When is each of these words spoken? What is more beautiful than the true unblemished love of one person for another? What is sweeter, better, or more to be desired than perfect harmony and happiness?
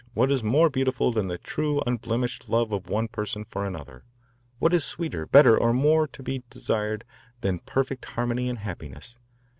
What 0.15 0.31
is 0.31 0.41
more 0.41 0.71
beautiful 0.71 1.11
than 1.11 1.27
the 1.27 1.37
true 1.37 1.79
unblemished 1.85 2.49
love 2.49 2.71
of 2.71 2.89
one 2.89 3.07
person 3.07 3.45
for 3.45 3.67
another? 3.67 4.03
What 4.57 4.73
is 4.73 4.83
sweeter, 4.83 5.27
better, 5.27 5.55
or 5.55 5.73
more 5.73 6.07
to 6.07 6.23
be 6.23 6.41
desired 6.49 7.03
than 7.41 7.59
perfect 7.59 8.05
harmony 8.05 8.49
and 8.49 8.57
happiness? 8.57 9.15